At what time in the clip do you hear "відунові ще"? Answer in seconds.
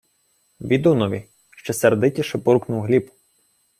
0.61-1.73